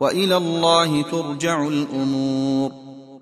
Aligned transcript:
وإلى 0.00 0.36
الله 0.36 1.02
ترجع 1.02 1.68
الأمور. 1.68 2.70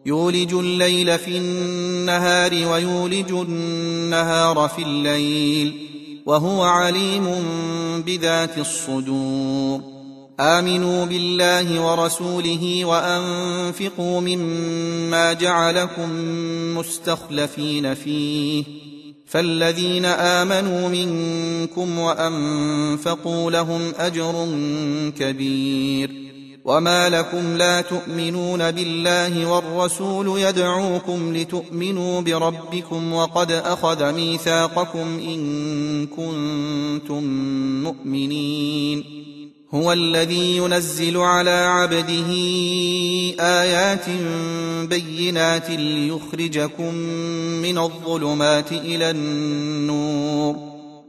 يولج 0.06 0.54
الليل 0.54 1.18
في 1.18 1.38
النهار 1.38 2.68
ويولج 2.72 3.32
النهار 3.32 4.70
في 4.76 4.82
الليل 4.82 5.88
وهو 6.26 6.62
عليم 6.62 7.24
بذات 8.06 8.58
الصدور. 8.58 9.80
آمنوا 10.40 11.04
بالله 11.04 11.80
ورسوله 11.80 12.84
وأنفقوا 12.84 14.20
مما 14.20 15.32
جعلكم 15.32 16.10
مستخلفين 16.78 17.94
فيه. 17.94 18.64
فالذين 19.26 20.04
آمنوا 20.04 20.88
منكم 20.88 21.98
وأنفقوا 21.98 23.50
لهم 23.50 23.80
أجر 23.98 24.48
كبير. 25.18 26.33
وما 26.64 27.08
لكم 27.08 27.56
لا 27.56 27.80
تؤمنون 27.80 28.70
بالله 28.70 29.50
والرسول 29.50 30.40
يدعوكم 30.40 31.36
لتؤمنوا 31.36 32.20
بربكم 32.20 33.12
وقد 33.12 33.52
اخذ 33.52 34.12
ميثاقكم 34.12 35.18
ان 35.18 36.06
كنتم 36.06 37.24
مؤمنين. 37.82 39.04
هو 39.74 39.92
الذي 39.92 40.56
ينزل 40.56 41.16
على 41.16 41.50
عبده 41.50 42.30
ايات 43.40 44.06
بينات 44.88 45.70
ليخرجكم 45.70 46.94
من 47.62 47.78
الظلمات 47.78 48.72
إلى 48.72 49.10
النور. 49.10 50.56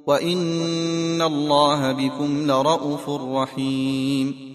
وان 0.07 1.21
الله 1.21 1.91
بكم 1.91 2.51
لرءوف 2.51 3.09
رحيم. 3.09 4.54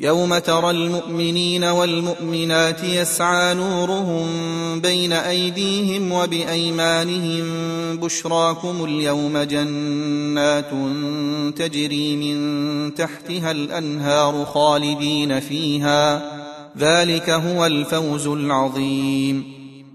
يوم 0.00 0.38
ترى 0.38 0.70
المؤمنين 0.70 1.64
والمؤمنات 1.64 2.84
يسعى 2.84 3.54
نورهم 3.54 4.26
بين 4.80 5.12
أيديهم 5.12 6.12
وبأيمانهم 6.12 7.44
بشراكم 7.96 8.84
اليوم 8.84 9.38
جنات 9.38 10.70
تجري 11.58 12.16
من 12.16 12.94
تحتها 12.94 13.50
الأنهار 13.50 14.44
خالدين 14.44 15.40
فيها. 15.40 16.22
ذلك 16.78 17.30
هو 17.30 17.66
الفوز 17.66 18.26
العظيم. 18.26 19.63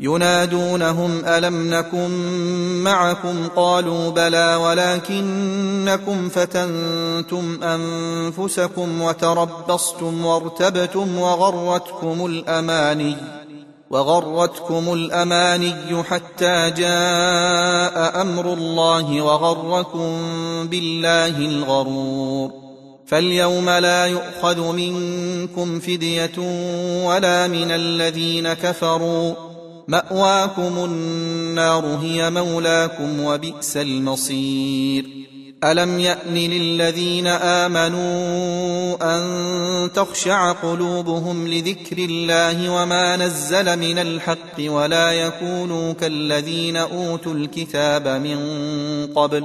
ينادونهم 0.00 1.22
ألم 1.24 1.74
نكن 1.74 2.10
معكم؟ 2.84 3.48
قالوا 3.56 4.10
بلى 4.10 4.54
ولكنكم 4.54 6.28
فتنتم 6.28 7.62
أنفسكم 7.62 9.02
وتربصتم 9.02 10.26
وارتبتم 10.26 11.18
وغرتكم 11.18 12.26
الأماني 12.26 13.16
وغرتكم 13.90 14.92
الأماني 14.92 16.02
حتى 16.02 16.70
جاء 16.70 18.20
أمر 18.20 18.52
الله 18.52 19.22
وغركم 19.22 20.18
بالله 20.68 21.38
الغرور. 21.38 22.50
فاليوم 23.06 23.70
لا 23.70 24.06
يؤخذ 24.06 24.72
منكم 24.72 25.80
فدية 25.80 26.38
ولا 27.04 27.46
من 27.46 27.70
الذين 27.70 28.52
كفروا. 28.52 29.47
مأواكم 29.88 30.84
النار 30.84 31.86
هي 32.02 32.30
مولاكم 32.30 33.20
وبئس 33.20 33.76
المصير. 33.76 35.04
ألم 35.64 36.00
يأن 36.00 36.34
للذين 36.34 37.26
آمنوا 37.26 38.96
أن 39.16 39.92
تخشع 39.92 40.52
قلوبهم 40.52 41.48
لذكر 41.48 41.98
الله 41.98 42.70
وما 42.70 43.16
نزل 43.16 43.78
من 43.78 43.98
الحق 43.98 44.60
ولا 44.60 45.12
يكونوا 45.12 45.92
كالذين 45.92 46.76
أوتوا 46.76 47.34
الكتاب 47.34 48.08
من 48.08 48.38
قبل؟ 49.14 49.44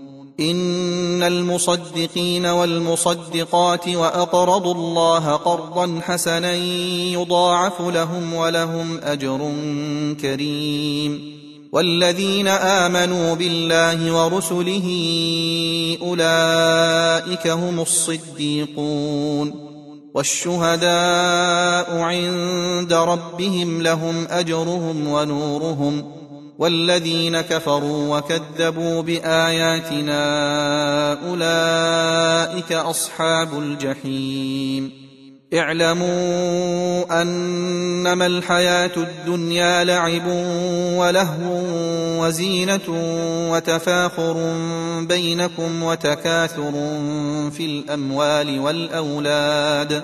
إن 0.39 1.23
المصدقين 1.23 2.45
والمصدقات 2.45 3.87
وأقرضوا 3.87 4.73
الله 4.73 5.35
قرضا 5.35 5.99
حسنا 6.01 6.53
يضاعف 7.13 7.81
لهم 7.81 8.33
ولهم 8.33 8.99
أجر 9.03 9.53
كريم. 10.21 11.41
والذين 11.71 12.47
آمنوا 12.47 13.33
بالله 13.35 14.25
ورسله 14.25 14.87
أولئك 16.01 17.47
هم 17.47 17.79
الصديقون. 17.79 19.71
والشهداء 20.15 21.97
عند 21.97 22.93
ربهم 22.93 23.81
لهم 23.81 24.27
أجرهم 24.29 25.07
ونورهم. 25.07 26.20
والذين 26.61 27.41
كفروا 27.41 28.17
وكذبوا 28.17 29.01
بآياتنا 29.01 30.21
أولئك 31.29 32.71
أصحاب 32.71 33.59
الجحيم. 33.59 34.91
اعلموا 35.53 37.21
أنما 37.21 38.25
الحياة 38.25 38.91
الدنيا 38.97 39.83
لعب 39.83 40.27
ولهو 40.97 41.61
وزينة 42.23 42.87
وتفاخر 43.51 44.55
بينكم 45.01 45.83
وتكاثر 45.83 46.71
في 47.51 47.65
الأموال 47.65 48.59
والأولاد. 48.59 50.03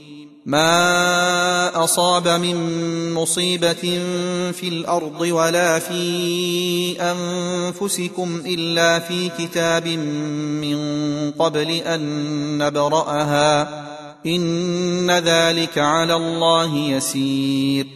ما 0.45 1.83
اصاب 1.83 2.27
من 2.27 2.55
مصيبه 3.13 3.73
في 4.51 4.67
الأرض 4.67 5.21
ولا 5.21 5.79
في 5.79 7.01
انفسكم 7.01 8.41
الا 8.45 8.99
في 8.99 9.29
كتاب 9.39 9.87
من 9.87 10.77
قبل 11.31 11.69
ان 11.71 12.57
نبراها 12.57 13.61
ان 14.25 15.11
ذلك 15.11 15.77
على 15.77 16.15
الله 16.15 16.75
يسير 16.75 17.87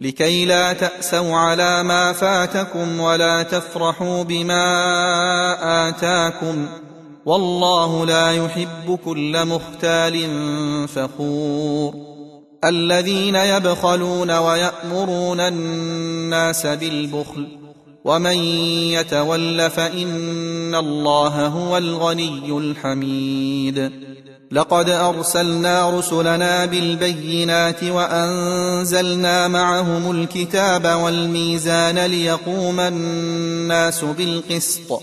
لكي 0.00 0.44
لا 0.44 0.72
تاسوا 0.72 1.36
على 1.36 1.82
ما 1.82 2.12
فاتكم 2.12 3.00
ولا 3.00 3.42
تفرحوا 3.42 4.22
بما 4.22 5.88
اتاكم 5.88 6.66
والله 7.26 8.06
لا 8.06 8.32
يحب 8.32 8.98
كل 9.04 9.46
مختال 9.46 10.28
فخور. 10.88 11.94
الذين 12.64 13.36
يبخلون 13.36 14.30
ويأمرون 14.30 15.40
الناس 15.40 16.66
بالبخل 16.66 17.46
ومن 18.04 18.36
يتول 18.92 19.70
فإن 19.70 20.74
الله 20.74 21.46
هو 21.46 21.78
الغني 21.78 22.58
الحميد. 22.58 23.92
لقد 24.52 24.88
أرسلنا 24.88 25.98
رسلنا 25.98 26.64
بالبينات 26.64 27.84
وأنزلنا 27.84 29.48
معهم 29.48 30.10
الكتاب 30.10 31.00
والميزان 31.04 31.98
ليقوم 31.98 32.80
الناس 32.80 34.04
بالقسط. 34.04 35.02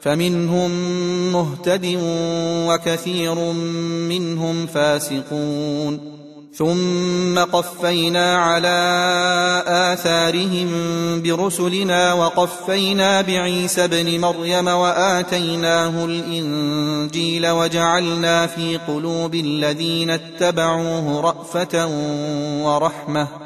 فمنهم 0.00 0.70
مهتد 1.32 1.98
وكثير 2.68 3.34
منهم 4.08 4.66
فاسقون. 4.66 6.16
ثم 6.54 7.38
قفينا 7.38 8.38
على 8.38 8.68
آثارهم 9.66 10.68
برسلنا 11.22 12.12
وقفينا 12.12 13.20
بعيسى 13.20 13.84
ابن 13.84 14.20
مريم 14.20 14.68
وآتيناه 14.68 16.04
الإنجيل 16.04 17.46
وجعلنا 17.46 18.46
في 18.46 18.76
قلوب 18.76 19.34
الذين 19.34 20.10
اتبعوه 20.10 21.20
رأفة 21.20 21.86
ورحمة. 22.64 23.45